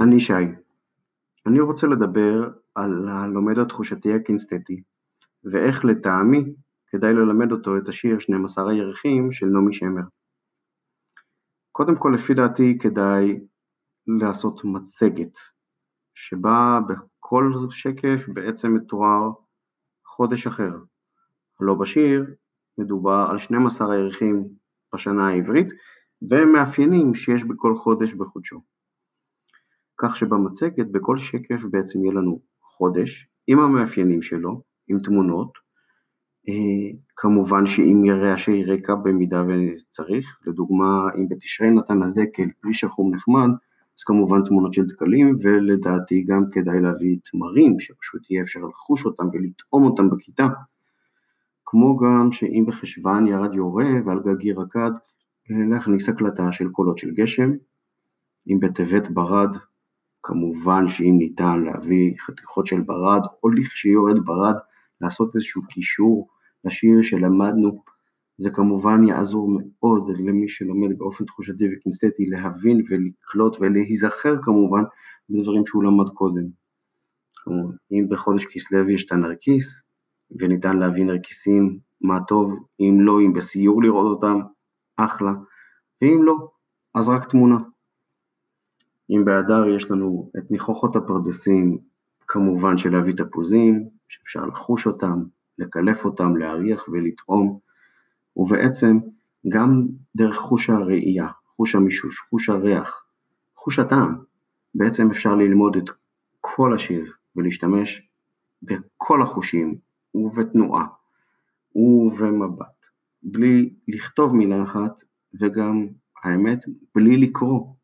אני 0.00 0.20
שי. 0.20 0.32
אני 1.46 1.60
רוצה 1.60 1.86
לדבר 1.86 2.48
על 2.74 3.08
הלומד 3.08 3.58
התחושתי 3.58 4.12
הקינסתטי, 4.12 4.82
ואיך 5.52 5.84
לטעמי 5.84 6.54
כדאי 6.86 7.12
ללמד 7.12 7.52
אותו 7.52 7.76
את 7.76 7.88
השיר 7.88 8.18
12 8.18 8.70
הירחים 8.70 9.32
של 9.32 9.46
נעמי 9.46 9.72
שמר. 9.72 10.02
קודם 11.72 11.96
כל, 11.96 12.12
לפי 12.14 12.34
דעתי, 12.34 12.78
כדאי 12.78 13.40
לעשות 14.06 14.60
מצגת, 14.64 15.38
שבה 16.14 16.80
בכל 16.88 17.52
שקף 17.70 18.28
בעצם 18.28 18.74
מתואר 18.74 19.30
חודש 20.06 20.46
אחר. 20.46 20.78
לא 21.60 21.74
בשיר 21.74 22.34
מדובר 22.78 23.26
על 23.30 23.38
12 23.38 23.92
הירחים 23.92 24.48
בשנה 24.94 25.28
העברית, 25.28 25.68
ומאפיינים 26.30 27.14
שיש 27.14 27.44
בכל 27.44 27.74
חודש 27.74 28.14
בחודשו. 28.14 28.72
כך 30.02 30.16
שבמצגת 30.16 30.90
בכל 30.90 31.16
שקף 31.16 31.62
בעצם 31.70 32.04
יהיה 32.04 32.12
לנו 32.12 32.40
חודש 32.60 33.28
עם 33.46 33.58
המאפיינים 33.58 34.22
שלו, 34.22 34.62
עם 34.88 34.98
תמונות, 34.98 35.52
אה, 36.48 36.98
כמובן 37.16 37.66
שעם 37.66 38.04
רעשי 38.10 38.64
רקע 38.64 38.94
במידה 38.94 39.44
וצריך, 39.48 40.38
לדוגמה 40.46 41.08
אם 41.18 41.28
בתשרי 41.28 41.70
נתן 41.70 42.02
הדקל 42.02 42.48
פרי 42.60 42.74
שחום 42.74 43.14
נחמד, 43.14 43.48
אז 43.98 44.04
כמובן 44.04 44.44
תמונות 44.44 44.74
של 44.74 44.86
דקלים 44.86 45.36
ולדעתי 45.44 46.24
גם 46.28 46.44
כדאי 46.52 46.80
להביא 46.80 47.18
תמרים 47.30 47.80
שפשוט 47.80 48.30
יהיה 48.30 48.42
אפשר 48.42 48.60
לחוש 48.60 49.06
אותם 49.06 49.24
ולטעום 49.32 49.84
אותם 49.84 50.10
בכיתה, 50.10 50.46
כמו 51.64 51.96
גם 51.96 52.32
שאם 52.32 52.64
בחשוון 52.66 53.26
ירד 53.26 53.54
יורה 53.54 53.90
ועל 54.04 54.20
גגי 54.24 54.52
רקד, 54.52 54.90
להכניס 55.70 56.08
הקלטה 56.08 56.52
של 56.52 56.68
קולות 56.68 56.98
של 56.98 57.10
גשם, 57.10 57.50
אם 58.48 58.60
בטבת 58.60 59.10
ברד 59.10 59.56
כמובן 60.22 60.88
שאם 60.88 61.14
ניתן 61.18 61.64
להביא 61.64 62.14
חתיכות 62.18 62.66
של 62.66 62.80
ברד, 62.80 63.20
או 63.42 63.48
לכשיורד 63.48 64.24
ברד, 64.24 64.54
לעשות 65.00 65.34
איזשהו 65.34 65.62
קישור 65.68 66.28
לשיר 66.64 67.02
שלמדנו, 67.02 67.82
זה 68.36 68.50
כמובן 68.50 69.02
יעזור 69.08 69.50
מאוד 69.58 70.02
למי 70.18 70.48
שלומד 70.48 70.98
באופן 70.98 71.24
תחושתי 71.24 71.64
וקינסטטי 71.72 72.26
להבין 72.26 72.82
ולקלוט 72.90 73.56
ולהיזכר 73.60 74.42
כמובן 74.42 74.82
בדברים 75.30 75.66
שהוא 75.66 75.84
למד 75.84 76.08
קודם. 76.08 76.44
אם 77.92 78.08
בחודש 78.08 78.46
כסלו 78.46 78.90
יש 78.90 79.06
את 79.06 79.12
הנרקיס, 79.12 79.82
וניתן 80.40 80.78
להביא 80.78 81.04
נרקיסים, 81.04 81.78
מה 82.00 82.18
טוב, 82.28 82.52
אם 82.80 82.98
לא, 83.00 83.20
אם 83.20 83.32
בסיור 83.32 83.82
לראות 83.82 84.16
אותם, 84.16 84.40
אחלה, 84.96 85.32
ואם 86.02 86.20
לא, 86.22 86.48
אז 86.94 87.08
רק 87.08 87.24
תמונה. 87.24 87.58
אם 89.12 89.24
באדר 89.24 89.68
יש 89.68 89.90
לנו 89.90 90.30
את 90.38 90.50
ניחוחות 90.50 90.96
הפרדסים, 90.96 91.78
כמובן 92.28 92.78
שלהביא 92.78 93.14
תפוזים, 93.14 93.88
שאפשר 94.08 94.46
לחוש 94.46 94.86
אותם, 94.86 95.24
לקלף 95.58 96.04
אותם, 96.04 96.36
להריח 96.36 96.88
ולטעום, 96.88 97.58
ובעצם 98.36 98.98
גם 99.48 99.86
דרך 100.16 100.36
חוש 100.36 100.70
הראייה, 100.70 101.28
חוש 101.56 101.74
המישוש, 101.74 102.18
חוש 102.18 102.48
הריח, 102.48 103.04
חוש 103.56 103.78
הטעם, 103.78 104.16
בעצם 104.74 105.10
אפשר 105.10 105.34
ללמוד 105.34 105.76
את 105.76 105.90
כל 106.40 106.74
השיר 106.74 107.12
ולהשתמש 107.36 108.08
בכל 108.62 109.22
החושים 109.22 109.78
ובתנועה 110.14 110.86
ובמבט, 111.74 112.86
בלי 113.22 113.74
לכתוב 113.88 114.36
מילה 114.36 114.62
אחת 114.62 115.02
וגם, 115.40 115.86
האמת, 116.24 116.58
בלי 116.94 117.16
לקרוא. 117.16 117.74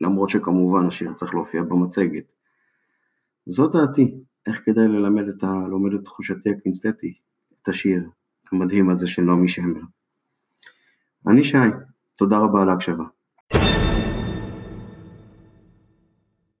למרות 0.00 0.30
שכמובן 0.30 0.86
השיר 0.86 1.12
צריך 1.12 1.34
להופיע 1.34 1.62
במצגת. 1.62 2.32
זו 3.46 3.68
דעתי, 3.68 4.18
איך 4.46 4.64
כדאי 4.64 4.88
ללמד 4.88 5.28
את 5.28 5.42
הלומד 5.42 5.94
את 5.94 6.04
תחושתי 6.04 6.50
הקינסטטי, 6.50 7.14
את 7.62 7.68
השיר 7.68 8.10
המדהים 8.52 8.90
הזה 8.90 9.08
של 9.08 9.22
נעמי 9.22 9.48
שמר. 9.48 9.80
אני 11.26 11.44
שי, 11.44 11.58
תודה 12.18 12.38
רבה 12.38 12.62
על 12.62 12.68
ההקשבה. 12.68 13.04